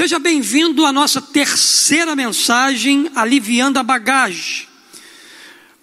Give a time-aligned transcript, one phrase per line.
[0.00, 4.66] Seja bem-vindo à nossa terceira mensagem, Aliviando a Bagagem.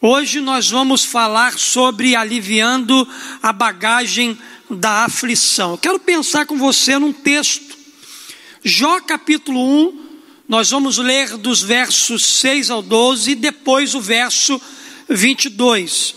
[0.01, 3.07] Hoje nós vamos falar sobre aliviando
[3.43, 4.35] a bagagem
[4.71, 5.77] da aflição.
[5.77, 7.77] Quero pensar com você num texto.
[8.63, 10.07] Jó capítulo 1,
[10.49, 14.59] nós vamos ler dos versos 6 ao 12 e depois o verso
[15.07, 16.15] 22.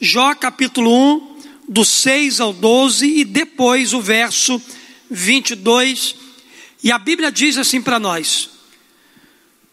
[0.00, 1.36] Jó capítulo 1,
[1.68, 4.58] do 6 ao 12 e depois o verso
[5.10, 6.21] 22.
[6.82, 8.50] E a Bíblia diz assim para nós: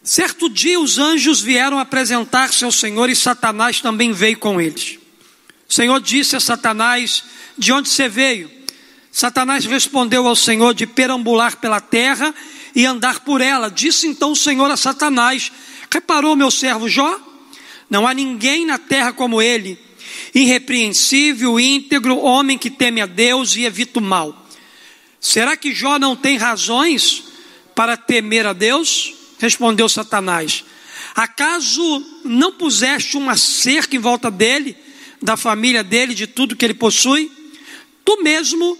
[0.02, 4.98] Certo dia os anjos vieram apresentar-se ao Senhor e Satanás também veio com eles.
[5.68, 7.24] O Senhor disse a Satanás:
[7.58, 8.50] De onde você veio?
[9.10, 12.34] Satanás respondeu ao Senhor: De perambular pela terra
[12.74, 13.70] e andar por ela.
[13.70, 15.50] Disse então o Senhor a Satanás:
[15.92, 17.20] Reparou meu servo Jó?
[17.88, 19.76] Não há ninguém na terra como ele,
[20.32, 24.46] irrepreensível, íntegro, homem que teme a Deus e evita o mal.
[25.20, 27.24] Será que Jó não tem razões
[27.74, 29.12] para temer a Deus?
[29.38, 30.64] Respondeu Satanás:
[31.14, 34.76] Acaso não puseste uma cerca em volta dele,
[35.20, 37.30] da família dele, de tudo que ele possui?
[38.04, 38.78] Tu mesmo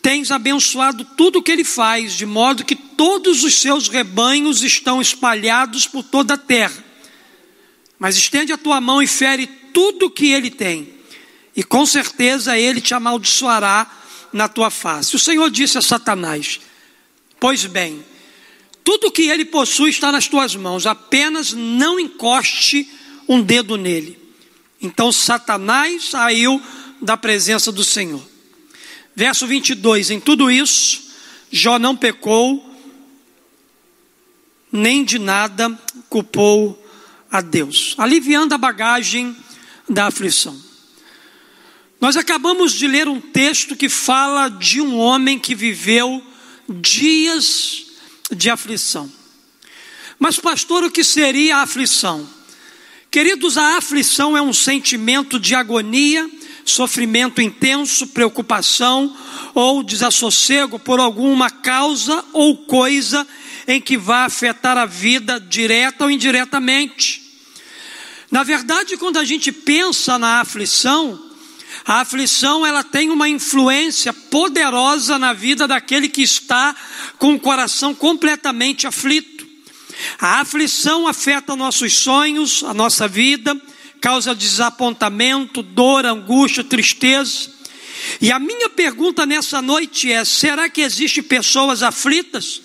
[0.00, 5.00] tens abençoado tudo o que ele faz, de modo que todos os seus rebanhos estão
[5.00, 6.84] espalhados por toda a terra.
[7.98, 10.88] Mas estende a tua mão e fere tudo o que ele tem,
[11.54, 13.90] e com certeza ele te amaldiçoará
[14.32, 15.16] na tua face.
[15.16, 16.60] O Senhor disse a Satanás:
[17.38, 18.04] Pois bem,
[18.84, 22.88] tudo que ele possui está nas tuas mãos, apenas não encoste
[23.28, 24.18] um dedo nele.
[24.80, 26.60] Então Satanás saiu
[27.00, 28.22] da presença do Senhor.
[29.14, 31.02] Verso 22: Em tudo isso,
[31.50, 32.66] Jó não pecou,
[34.72, 36.76] nem de nada culpou
[37.30, 39.36] a Deus, aliviando a bagagem
[39.88, 40.69] da aflição.
[42.00, 46.24] Nós acabamos de ler um texto que fala de um homem que viveu
[46.66, 47.84] dias
[48.30, 49.10] de aflição.
[50.18, 52.26] Mas, pastor, o que seria a aflição?
[53.10, 56.30] Queridos, a aflição é um sentimento de agonia,
[56.64, 59.14] sofrimento intenso, preocupação
[59.54, 63.26] ou desassossego por alguma causa ou coisa
[63.68, 67.20] em que vá afetar a vida direta ou indiretamente.
[68.30, 71.29] Na verdade, quando a gente pensa na aflição,
[71.84, 76.74] a aflição ela tem uma influência poderosa na vida daquele que está
[77.18, 79.46] com o coração completamente aflito.
[80.18, 83.60] A aflição afeta nossos sonhos, a nossa vida,
[84.00, 87.50] causa desapontamento, dor, angústia, tristeza.
[88.20, 92.62] E a minha pergunta nessa noite é: será que existem pessoas aflitas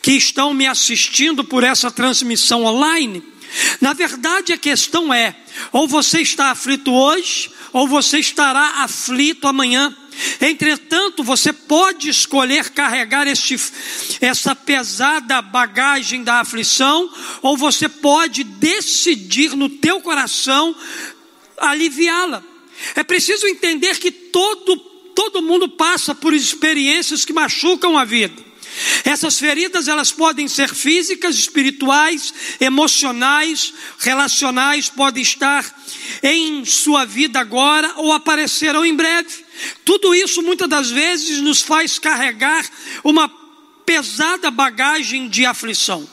[0.00, 3.22] que estão me assistindo por essa transmissão online?
[3.80, 5.34] Na verdade, a questão é:
[5.72, 9.94] ou você está aflito hoje, ou você estará aflito amanhã.
[10.40, 13.54] Entretanto, você pode escolher carregar este,
[14.18, 20.74] essa pesada bagagem da aflição, ou você pode decidir no teu coração
[21.58, 22.42] aliviá-la.
[22.94, 24.78] É preciso entender que todo,
[25.14, 28.42] todo mundo passa por experiências que machucam a vida.
[29.04, 35.64] Essas feridas elas podem ser físicas, espirituais, emocionais, relacionais, podem estar
[36.22, 39.44] em sua vida agora ou aparecerão em breve.
[39.84, 42.64] Tudo isso muitas das vezes nos faz carregar
[43.02, 43.28] uma
[43.84, 46.08] pesada bagagem de aflição.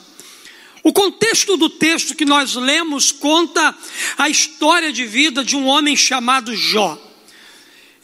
[0.82, 3.74] O contexto do texto que nós lemos conta
[4.18, 7.03] a história de vida de um homem chamado Jó.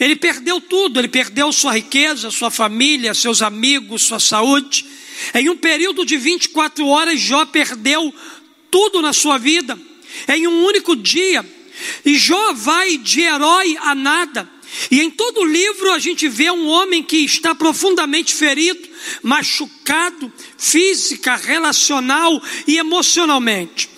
[0.00, 4.86] Ele perdeu tudo, ele perdeu sua riqueza, sua família, seus amigos, sua saúde.
[5.34, 8.12] Em um período de 24 horas, Jó perdeu
[8.70, 9.78] tudo na sua vida.
[10.26, 11.44] Em um único dia,
[12.04, 14.50] e Jó vai de herói a nada.
[14.90, 18.88] E em todo o livro a gente vê um homem que está profundamente ferido,
[19.22, 23.90] machucado, física, relacional e emocionalmente.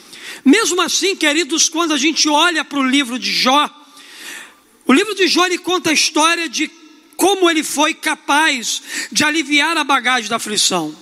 [0.45, 3.71] Mesmo assim, queridos, quando a gente olha para o livro de Jó,
[4.93, 6.71] o livro de Jó conta a história de
[7.17, 10.95] como ele foi capaz de aliviar a bagagem da aflição.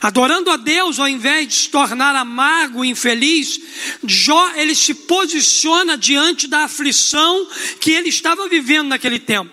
[0.00, 3.60] Adorando a Deus ao invés de se tornar amargo e infeliz,
[4.06, 7.48] Jó ele se posiciona diante da aflição
[7.80, 9.50] que ele estava vivendo naquele tempo.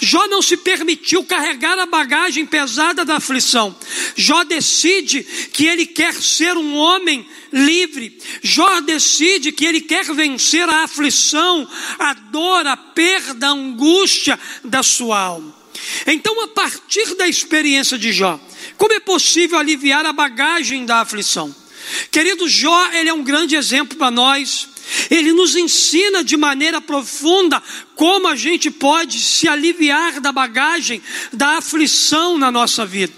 [0.00, 3.76] Jó não se permitiu carregar a bagagem pesada da aflição.
[4.16, 5.22] Jó decide
[5.52, 8.18] que ele quer ser um homem livre.
[8.42, 11.68] Jó decide que ele quer vencer a aflição,
[11.98, 15.54] a dor, a perda, a angústia da sua alma.
[16.06, 18.40] Então, a partir da experiência de Jó,
[18.76, 21.54] como é possível aliviar a bagagem da aflição?
[22.10, 24.68] Querido Jó, ele é um grande exemplo para nós.
[25.10, 27.62] Ele nos ensina de maneira profunda
[27.94, 31.02] como a gente pode se aliviar da bagagem
[31.32, 33.12] da aflição na nossa vida.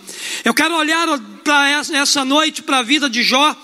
[0.45, 1.09] Eu quero olhar
[1.43, 3.57] para essa noite para a vida de Jó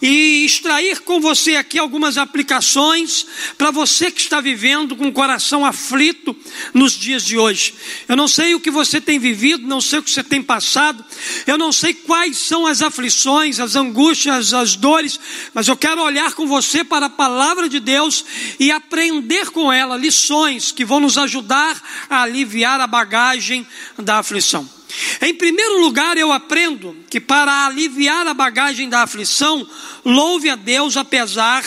[0.00, 3.26] e extrair com você aqui algumas aplicações
[3.58, 6.36] para você que está vivendo com o coração aflito
[6.72, 7.74] nos dias de hoje.
[8.08, 11.04] Eu não sei o que você tem vivido, não sei o que você tem passado,
[11.46, 15.18] eu não sei quais são as aflições, as angústias, as dores,
[15.52, 18.24] mas eu quero olhar com você para a palavra de Deus
[18.58, 23.66] e aprender com ela lições que vão nos ajudar a aliviar a bagagem
[23.98, 24.73] da aflição.
[25.20, 29.68] Em primeiro lugar, eu aprendo que para aliviar a bagagem da aflição,
[30.04, 31.64] louve a Deus apesar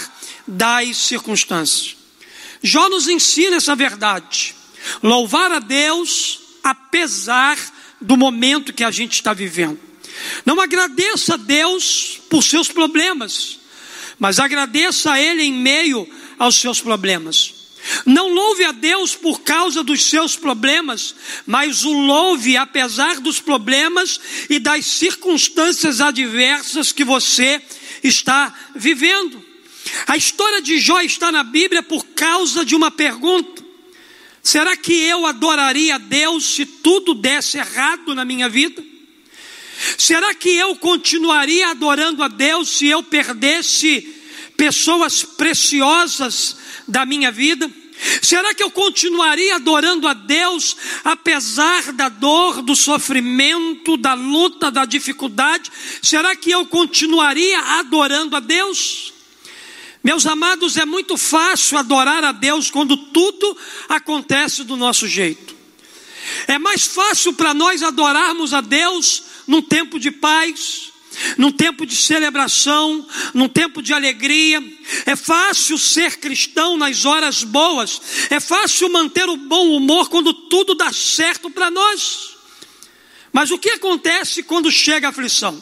[0.47, 1.95] das circunstâncias.
[2.61, 4.55] Jó nos ensina essa verdade.
[5.03, 7.57] Louvar a Deus apesar
[7.99, 9.79] do momento que a gente está vivendo.
[10.45, 13.59] Não agradeça a Deus por seus problemas,
[14.17, 16.07] mas agradeça a Ele em meio
[16.39, 17.56] aos seus problemas.
[18.05, 24.19] Não louve a Deus por causa dos seus problemas, mas o louve apesar dos problemas
[24.49, 27.61] e das circunstâncias adversas que você
[28.03, 29.43] está vivendo.
[30.05, 33.63] A história de Jó está na Bíblia por causa de uma pergunta:
[34.43, 38.83] será que eu adoraria a Deus se tudo desse errado na minha vida?
[39.97, 44.16] Será que eu continuaria adorando a Deus se eu perdesse
[44.57, 46.57] pessoas preciosas
[46.87, 47.71] da minha vida?
[48.21, 54.85] Será que eu continuaria adorando a Deus apesar da dor, do sofrimento, da luta, da
[54.85, 55.71] dificuldade?
[56.01, 59.13] Será que eu continuaria adorando a Deus?
[60.03, 63.57] Meus amados, é muito fácil adorar a Deus quando tudo
[63.89, 65.55] acontece do nosso jeito.
[66.47, 70.91] É mais fácil para nós adorarmos a Deus num tempo de paz,
[71.37, 74.63] num tempo de celebração, num tempo de alegria.
[75.05, 80.75] É fácil ser cristão nas horas boas, é fácil manter o bom humor quando tudo
[80.75, 82.35] dá certo para nós.
[83.31, 85.61] Mas o que acontece quando chega a aflição?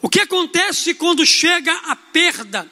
[0.00, 2.70] O que acontece quando chega a perda?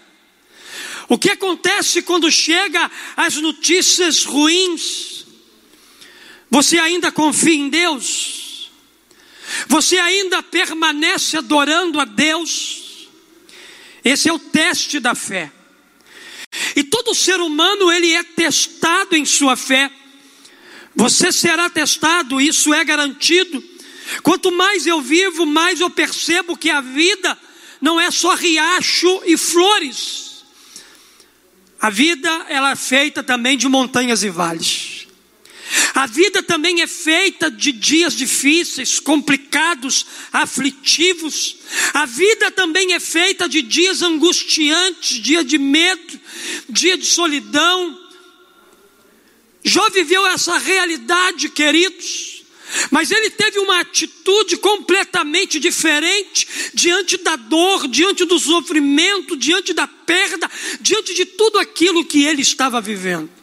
[1.08, 5.24] O que acontece quando chega as notícias ruins?
[6.50, 8.45] Você ainda confia em Deus?
[9.68, 13.08] Você ainda permanece adorando a Deus?
[14.04, 15.52] Esse é o teste da fé.
[16.74, 19.90] E todo ser humano ele é testado em sua fé.
[20.94, 23.62] Você será testado, isso é garantido.
[24.22, 27.36] Quanto mais eu vivo, mais eu percebo que a vida
[27.80, 30.44] não é só riacho e flores.
[31.80, 34.95] A vida ela é feita também de montanhas e vales.
[35.94, 41.56] A vida também é feita de dias difíceis, complicados, aflitivos.
[41.92, 46.20] A vida também é feita de dias angustiantes, dia de medo,
[46.68, 47.98] dia de solidão.
[49.64, 52.36] Jó viveu essa realidade, queridos.
[52.90, 59.86] Mas ele teve uma atitude completamente diferente diante da dor, diante do sofrimento, diante da
[59.86, 63.35] perda, diante de tudo aquilo que ele estava vivendo.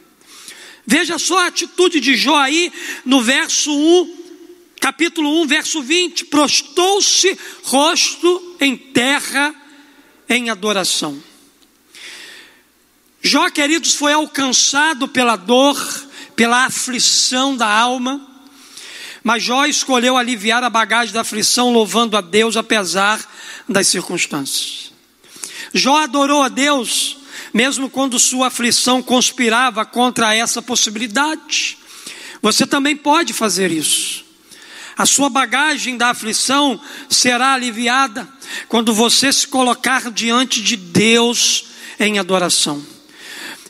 [0.86, 2.72] Veja só a atitude de Jó aí
[3.04, 4.24] no verso 1,
[4.80, 9.54] capítulo 1, verso 20: prostou-se rosto em terra
[10.28, 11.22] em adoração.
[13.22, 15.78] Jó, queridos, foi alcançado pela dor,
[16.36, 18.20] pela aflição da alma,
[19.22, 23.24] mas Jó escolheu aliviar a bagagem da aflição, louvando a Deus apesar
[23.66, 24.92] das circunstâncias.
[25.72, 27.23] Jó adorou a Deus
[27.54, 31.78] mesmo quando sua aflição conspirava contra essa possibilidade.
[32.42, 34.24] Você também pode fazer isso.
[34.96, 38.28] A sua bagagem da aflição será aliviada
[38.68, 41.66] quando você se colocar diante de Deus
[41.98, 42.84] em adoração.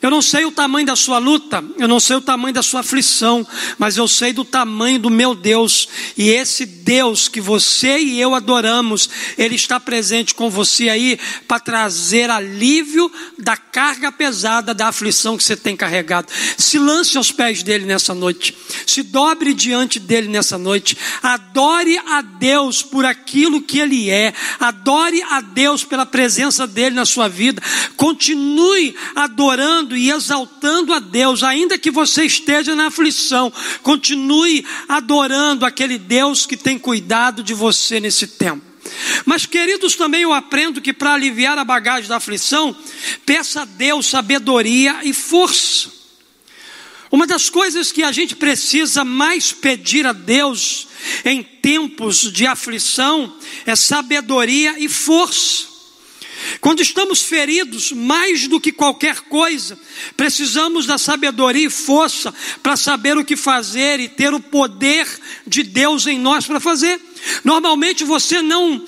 [0.05, 2.81] Eu não sei o tamanho da sua luta, eu não sei o tamanho da sua
[2.81, 3.43] aflição,
[3.75, 5.89] mas eu sei do tamanho do meu Deus.
[6.15, 11.59] E esse Deus que você e eu adoramos, Ele está presente com você aí para
[11.59, 16.31] trazer alívio da carga pesada da aflição que você tem carregado.
[16.55, 22.21] Se lance aos pés dele nessa noite, se dobre diante dele nessa noite, adore a
[22.21, 27.59] Deus por aquilo que Ele é, adore a Deus pela presença dele na sua vida,
[27.97, 35.65] continue adorando louvando e exaltando a Deus, ainda que você esteja na aflição, continue adorando
[35.65, 38.63] aquele Deus que tem cuidado de você nesse tempo.
[39.25, 42.75] Mas, queridos, também eu aprendo que para aliviar a bagagem da aflição,
[43.25, 45.89] peça a Deus sabedoria e força.
[47.11, 50.87] Uma das coisas que a gente precisa mais pedir a Deus
[51.23, 53.35] em tempos de aflição
[53.65, 55.74] é sabedoria e força.
[56.61, 59.77] Quando estamos feridos, mais do que qualquer coisa,
[60.15, 65.07] precisamos da sabedoria e força para saber o que fazer e ter o poder
[65.45, 66.99] de Deus em nós para fazer.
[67.43, 68.85] Normalmente você não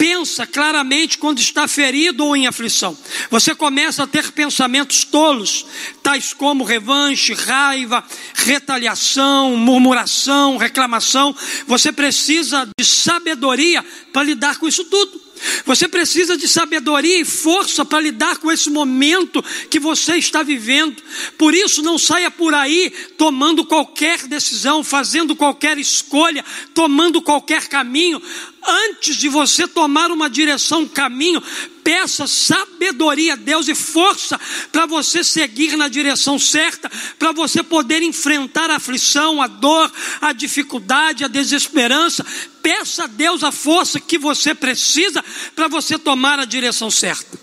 [0.00, 2.96] pensa claramente quando está ferido ou em aflição.
[3.30, 5.66] Você começa a ter pensamentos tolos,
[6.02, 8.02] tais como revanche, raiva,
[8.34, 11.36] retaliação, murmuração, reclamação.
[11.66, 15.29] Você precisa de sabedoria para lidar com isso tudo.
[15.64, 21.02] Você precisa de sabedoria e força para lidar com esse momento que você está vivendo.
[21.38, 26.44] Por isso, não saia por aí tomando qualquer decisão, fazendo qualquer escolha,
[26.74, 28.20] tomando qualquer caminho.
[28.66, 31.42] Antes de você tomar uma direção, um caminho,
[31.82, 34.38] peça sabedoria a Deus e força
[34.70, 39.90] para você seguir na direção certa, para você poder enfrentar a aflição, a dor,
[40.20, 42.24] a dificuldade, a desesperança.
[42.62, 45.24] Peça a Deus a força que você precisa
[45.56, 47.38] para você tomar a direção certa.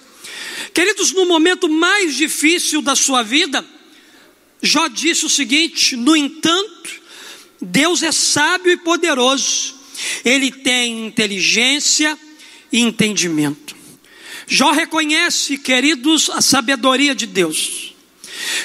[0.73, 3.65] Queridos, no momento mais difícil da sua vida,
[4.61, 6.89] Jó disse o seguinte: no entanto,
[7.61, 9.75] Deus é sábio e poderoso,
[10.23, 12.17] Ele tem inteligência
[12.71, 13.75] e entendimento.
[14.47, 17.93] Jó reconhece, queridos, a sabedoria de Deus.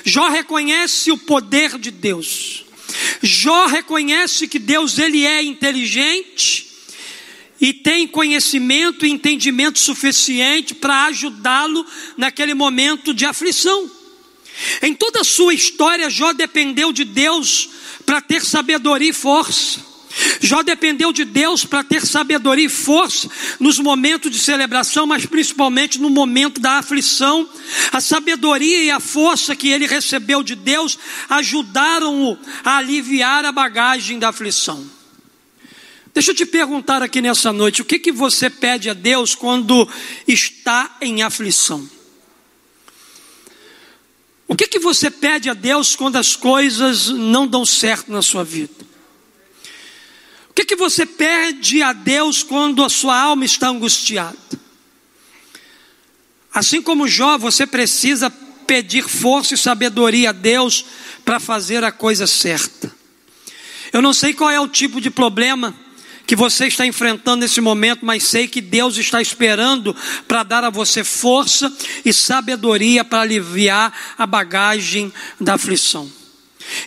[0.05, 2.65] Jó reconhece o poder de Deus.
[3.23, 6.69] Jó reconhece que Deus ele é inteligente
[7.61, 11.87] e tem conhecimento e entendimento suficiente para ajudá-lo
[12.17, 13.91] naquele momento de aflição.
[14.83, 17.71] Em toda a sua história, Jó dependeu de Deus
[18.05, 19.92] para ter sabedoria e força.
[20.40, 23.28] Jó dependeu de Deus para ter sabedoria e força
[23.59, 27.49] nos momentos de celebração, mas principalmente no momento da aflição.
[27.90, 34.19] A sabedoria e a força que ele recebeu de Deus ajudaram-o a aliviar a bagagem
[34.19, 34.85] da aflição.
[36.14, 39.88] Deixa eu te perguntar aqui nessa noite: o que, que você pede a Deus quando
[40.28, 41.88] está em aflição?
[44.47, 48.45] O que, que você pede a Deus quando as coisas não dão certo na sua
[48.45, 48.82] vida?
[50.62, 54.38] Que, que você pede a Deus quando a sua alma está angustiada?
[56.54, 60.85] Assim como Jó, você precisa pedir força e sabedoria a Deus
[61.25, 62.95] para fazer a coisa certa.
[63.92, 65.75] Eu não sei qual é o tipo de problema
[66.28, 69.97] que você está enfrentando nesse momento, mas sei que Deus está esperando
[70.28, 76.09] para dar a você força e sabedoria para aliviar a bagagem da aflição.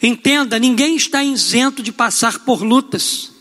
[0.01, 3.34] Entenda, ninguém está isento de passar por lutas.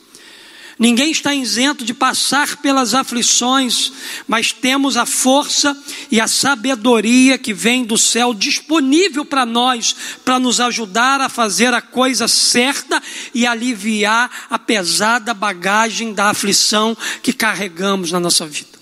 [0.76, 3.93] Ninguém está isento de passar pelas aflições,
[4.26, 5.76] mas temos a força
[6.11, 11.73] e a sabedoria que vem do céu disponível para nós, para nos ajudar a fazer
[11.73, 13.00] a coisa certa
[13.33, 18.75] e aliviar a pesada bagagem da aflição que carregamos na nossa vida.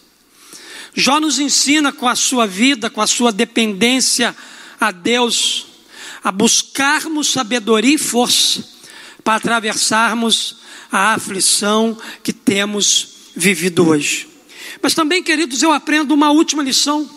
[0.95, 4.35] Jó nos ensina com a sua vida, com a sua dependência
[4.81, 5.67] a Deus,
[6.25, 8.72] a buscarmos sabedoria e força
[9.25, 10.57] para atravessarmos
[10.91, 14.29] a aflição que temos vivido hoje.
[14.81, 17.09] Mas também, queridos, eu aprendo uma última lição.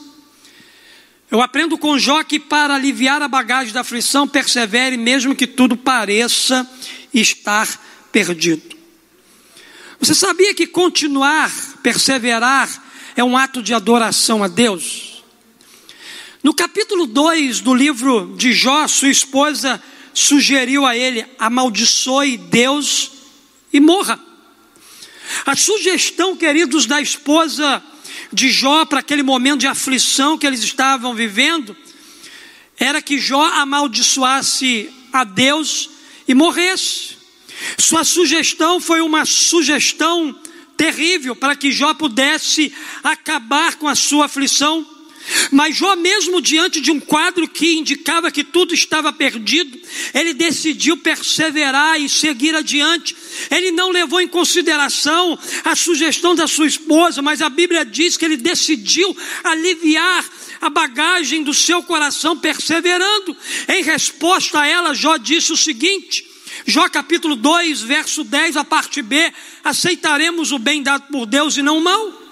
[1.29, 5.75] Eu aprendo com Jó que para aliviar a bagagem da aflição, persevere mesmo que tudo
[5.75, 6.69] pareça
[7.13, 7.67] estar
[8.11, 8.75] perdido.
[9.99, 12.69] Você sabia que continuar, perseverar,
[13.15, 15.23] é um ato de adoração a Deus?
[16.43, 19.81] No capítulo 2 do livro de Jó, sua esposa
[20.15, 23.11] sugeriu a ele: amaldiçoe Deus
[23.71, 24.19] e morra.
[25.45, 27.83] A sugestão, queridos, da esposa
[28.31, 31.75] de Jó para aquele momento de aflição que eles estavam vivendo,
[32.77, 35.89] era que Jó amaldiçoasse a Deus
[36.27, 37.15] e morresse.
[37.77, 40.37] Sua sugestão foi uma sugestão
[40.77, 44.94] terrível para que Jó pudesse acabar com a sua aflição.
[45.51, 49.79] Mas Jó, mesmo diante de um quadro que indicava que tudo estava perdido,
[50.13, 53.15] ele decidiu perseverar e seguir adiante.
[53.49, 58.25] Ele não levou em consideração a sugestão da sua esposa, mas a Bíblia diz que
[58.25, 60.25] ele decidiu aliviar
[60.61, 63.35] a bagagem do seu coração, perseverando.
[63.67, 66.25] Em resposta a ela, Jó disse o seguinte:
[66.65, 69.31] Jó capítulo 2, verso 10, a parte B:
[69.63, 72.24] aceitaremos o bem dado por Deus e não o mal.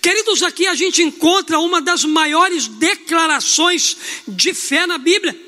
[0.00, 3.96] Queridos, aqui a gente encontra uma das maiores declarações
[4.26, 5.38] de fé na Bíblia.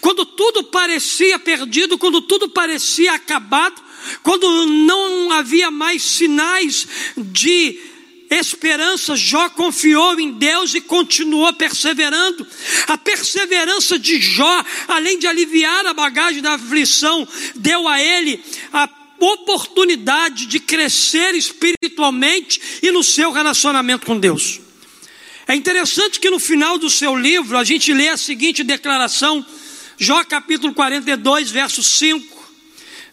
[0.00, 3.80] Quando tudo parecia perdido, quando tudo parecia acabado,
[4.22, 7.78] quando não havia mais sinais de
[8.30, 12.46] esperança, Jó confiou em Deus e continuou perseverando.
[12.86, 18.42] A perseverança de Jó, além de aliviar a bagagem da aflição, deu a ele
[18.72, 18.86] a
[19.20, 24.60] oportunidade de crescer espiritualmente e no seu relacionamento com Deus.
[25.46, 29.44] É interessante que no final do seu livro a gente lê a seguinte declaração,
[29.98, 32.40] Jó capítulo 42, verso 5.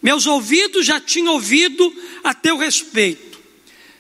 [0.02, 3.40] Meus ouvidos já tinham ouvido a teu respeito,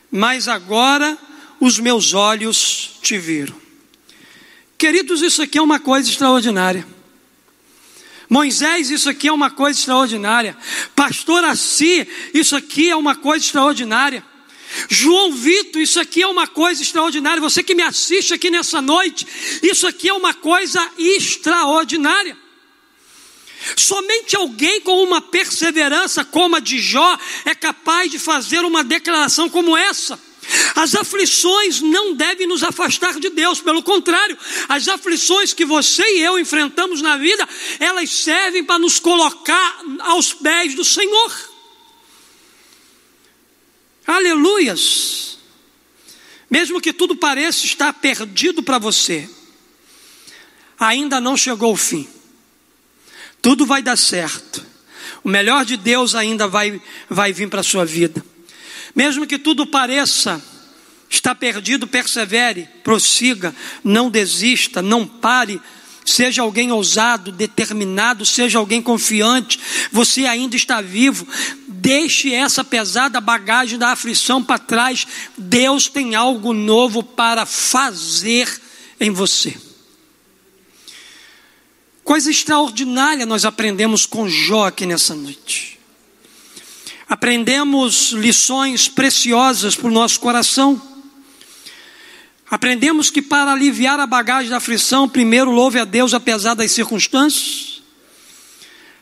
[0.09, 1.17] mas agora
[1.59, 3.55] os meus olhos te viram.
[4.77, 6.87] Queridos, isso aqui é uma coisa extraordinária.
[8.29, 10.57] Moisés, isso aqui é uma coisa extraordinária.
[10.95, 14.23] Pastor Assi, isso aqui é uma coisa extraordinária.
[14.89, 17.41] João Vitor, isso aqui é uma coisa extraordinária.
[17.41, 19.25] Você que me assiste aqui nessa noite,
[19.63, 22.37] isso aqui é uma coisa extraordinária.
[23.75, 29.49] Somente alguém com uma perseverança como a de Jó é capaz de fazer uma declaração
[29.49, 30.26] como essa.
[30.75, 34.37] As aflições não devem nos afastar de Deus, pelo contrário,
[34.69, 37.47] as aflições que você e eu enfrentamos na vida,
[37.79, 41.33] elas servem para nos colocar aos pés do Senhor.
[44.05, 45.37] Aleluias!
[46.49, 49.29] Mesmo que tudo pareça estar perdido para você,
[50.79, 52.07] ainda não chegou o fim.
[53.41, 54.65] Tudo vai dar certo.
[55.23, 58.23] O melhor de Deus ainda vai, vai vir para a sua vida.
[58.95, 60.41] Mesmo que tudo pareça
[61.09, 65.61] estar perdido, persevere, prossiga, não desista, não pare.
[66.05, 69.59] Seja alguém ousado, determinado, seja alguém confiante,
[69.91, 71.27] você ainda está vivo.
[71.67, 75.05] Deixe essa pesada bagagem da aflição para trás.
[75.37, 78.61] Deus tem algo novo para fazer
[78.99, 79.55] em você.
[82.05, 85.76] Coisa extraordinária nós aprendemos com Jó aqui nessa noite
[87.09, 90.81] aprendemos lições preciosas para o nosso coração.
[92.49, 97.81] Aprendemos que para aliviar a bagagem da aflição, primeiro louve a Deus apesar das circunstâncias.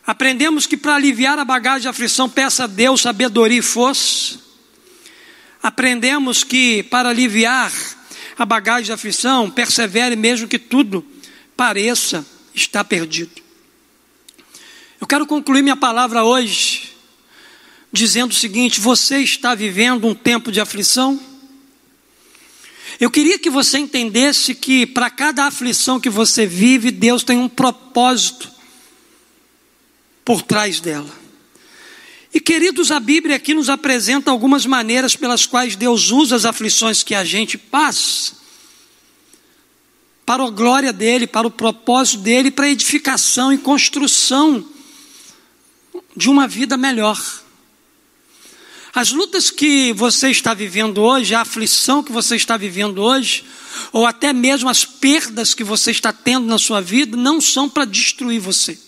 [0.06, 4.40] Aprendemos que para aliviar a bagagem da aflição, peça a Deus sabedoria e força.
[5.62, 7.72] Aprendemos que para aliviar
[8.38, 11.04] a bagagem da aflição, persevere mesmo que tudo
[11.58, 13.32] pareça estar perdido.
[15.02, 16.95] Eu quero concluir minha palavra hoje
[17.96, 21.20] dizendo o seguinte: você está vivendo um tempo de aflição?
[23.00, 27.50] Eu queria que você entendesse que para cada aflição que você vive, Deus tem um
[27.50, 28.50] propósito
[30.24, 31.10] por trás dela.
[32.34, 37.01] E queridos, a Bíblia aqui nos apresenta algumas maneiras pelas quais Deus usa as aflições
[37.03, 38.34] que a gente passa
[40.25, 44.66] para a glória dele, para o propósito dele, para a edificação e construção
[46.16, 47.45] de uma vida melhor.
[48.96, 53.44] As lutas que você está vivendo hoje, a aflição que você está vivendo hoje,
[53.92, 57.84] ou até mesmo as perdas que você está tendo na sua vida, não são para
[57.84, 58.79] destruir você.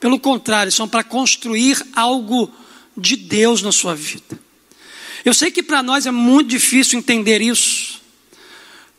[0.00, 2.52] Pelo contrário, são para construir algo
[2.96, 4.36] de Deus na sua vida.
[5.24, 8.00] Eu sei que para nós é muito difícil entender isso.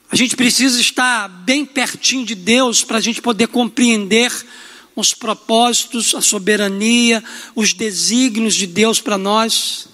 [0.10, 4.32] A gente precisa estar bem pertinho de Deus para a gente poder compreender
[5.00, 7.24] os propósitos, a soberania,
[7.56, 9.88] os desígnios de Deus para nós.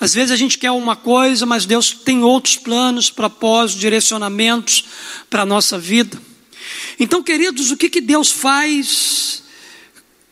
[0.00, 4.84] Às vezes a gente quer uma coisa, mas Deus tem outros planos, propósitos, direcionamentos
[5.30, 6.20] para a nossa vida.
[6.98, 9.42] Então, queridos, o que, que Deus faz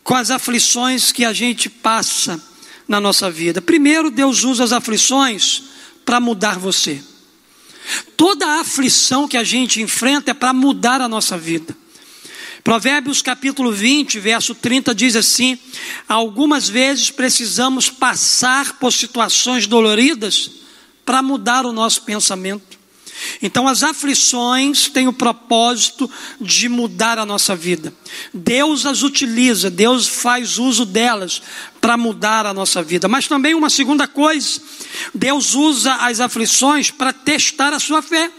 [0.02, 2.42] com as aflições que a gente passa
[2.86, 3.62] na nossa vida?
[3.62, 5.62] Primeiro, Deus usa as aflições
[6.04, 7.02] para mudar você.
[8.16, 11.76] Toda aflição que a gente enfrenta é para mudar a nossa vida.
[12.64, 15.58] Provérbios capítulo 20, verso 30 diz assim:
[16.08, 20.50] Algumas vezes precisamos passar por situações doloridas
[21.04, 22.72] para mudar o nosso pensamento.
[23.40, 27.92] Então, as aflições têm o propósito de mudar a nossa vida.
[28.32, 31.42] Deus as utiliza, Deus faz uso delas
[31.80, 33.08] para mudar a nossa vida.
[33.08, 34.60] Mas também uma segunda coisa,
[35.14, 38.30] Deus usa as aflições para testar a sua fé.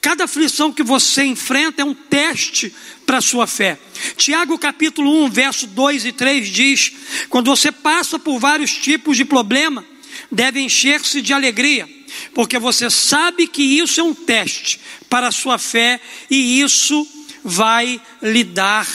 [0.00, 3.78] Cada aflição que você enfrenta é um teste para a sua fé.
[4.16, 6.92] Tiago capítulo 1, verso 2 e 3 diz:
[7.28, 9.84] Quando você passa por vários tipos de problema,
[10.30, 11.88] deve encher-se de alegria,
[12.34, 17.06] porque você sabe que isso é um teste para a sua fé e isso
[17.44, 18.86] vai lhe dar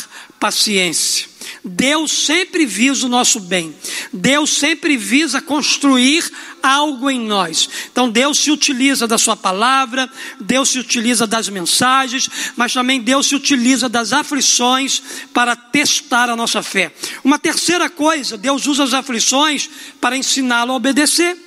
[0.41, 1.29] paciência.
[1.63, 3.75] Deus sempre visa o nosso bem.
[4.11, 6.27] Deus sempre visa construir
[6.63, 7.69] algo em nós.
[7.91, 13.27] Então Deus se utiliza da sua palavra, Deus se utiliza das mensagens, mas também Deus
[13.27, 16.91] se utiliza das aflições para testar a nossa fé.
[17.23, 21.37] Uma terceira coisa, Deus usa as aflições para ensiná-lo a obedecer.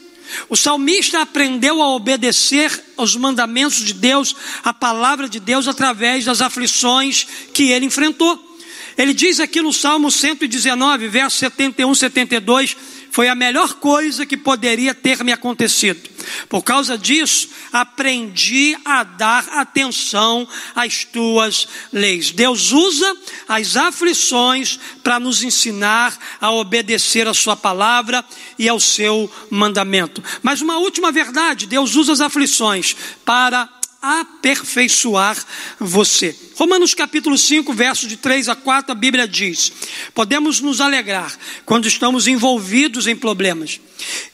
[0.48, 6.40] O salmista aprendeu a obedecer aos mandamentos de Deus, a palavra de Deus, através das
[6.40, 8.53] aflições que ele enfrentou.
[8.96, 12.76] Ele diz aqui no Salmo 119, verso 71, 72,
[13.10, 16.10] foi a melhor coisa que poderia ter me acontecido.
[16.48, 22.32] Por causa disso, aprendi a dar atenção às tuas leis.
[22.32, 23.16] Deus usa
[23.48, 28.24] as aflições para nos ensinar a obedecer a sua palavra
[28.58, 30.22] e ao seu mandamento.
[30.42, 33.68] Mas uma última verdade, Deus usa as aflições para
[34.04, 35.42] aperfeiçoar
[35.80, 36.36] você.
[36.56, 39.72] Romanos capítulo 5, versos de 3 a 4, a Bíblia diz:
[40.14, 43.80] Podemos nos alegrar quando estamos envolvidos em problemas.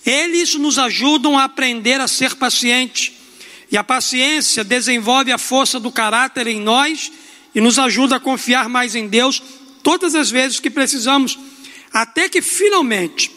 [0.04, 3.16] Eles nos ajudam a aprender a ser paciente.
[3.70, 7.12] E a paciência desenvolve a força do caráter em nós
[7.54, 9.40] e nos ajuda a confiar mais em Deus
[9.84, 11.38] todas as vezes que precisamos,
[11.92, 13.30] até que finalmente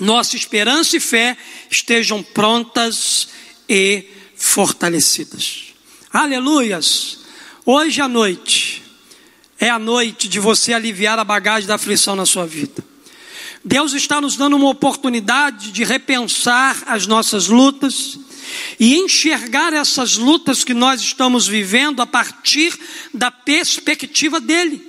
[0.00, 1.36] nossa esperança e fé
[1.70, 3.28] estejam prontas
[3.68, 4.04] e
[4.44, 5.74] fortalecidas.
[6.12, 7.18] Aleluias!
[7.64, 8.82] Hoje à noite
[9.58, 12.84] é a noite de você aliviar a bagagem da aflição na sua vida.
[13.64, 18.18] Deus está nos dando uma oportunidade de repensar as nossas lutas
[18.78, 22.78] e enxergar essas lutas que nós estamos vivendo a partir
[23.14, 24.86] da perspectiva dele.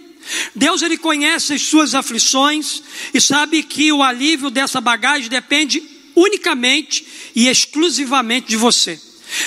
[0.54, 5.82] Deus ele conhece as suas aflições e sabe que o alívio dessa bagagem depende
[6.13, 9.00] unicamente e exclusivamente de você.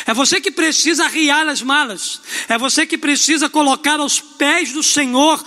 [0.06, 2.20] É você que precisa arriar as malas.
[2.48, 5.44] É você que precisa colocar aos pés do Senhor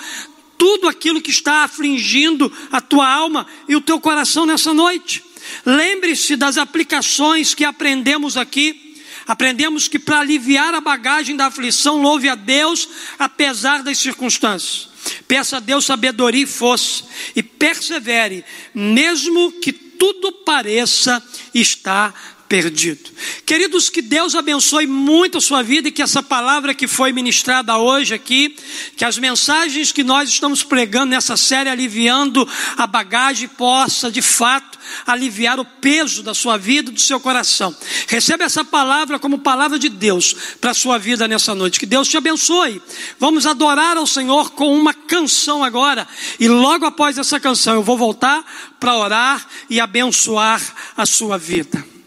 [0.58, 5.23] tudo aquilo que está afligindo a tua alma e o teu coração nessa noite.
[5.65, 8.95] Lembre-se das aplicações que aprendemos aqui.
[9.27, 14.89] Aprendemos que para aliviar a bagagem da aflição, louve a Deus apesar das circunstâncias.
[15.27, 21.23] Peça a Deus sabedoria e força e persevere, mesmo que tudo pareça
[21.54, 23.09] estar perdido.
[23.45, 27.77] Queridos, que Deus abençoe muito a sua vida e que essa palavra que foi ministrada
[27.77, 28.53] hoje aqui,
[28.97, 34.77] que as mensagens que nós estamos pregando nessa série aliviando a bagagem possa de fato
[35.07, 37.73] aliviar o peso da sua vida, do seu coração.
[38.05, 41.79] Receba essa palavra como palavra de Deus para a sua vida nessa noite.
[41.79, 42.81] Que Deus te abençoe.
[43.17, 46.05] Vamos adorar ao Senhor com uma canção agora
[46.37, 48.43] e logo após essa canção eu vou voltar
[48.77, 50.61] para orar e abençoar
[50.97, 52.00] a sua vida.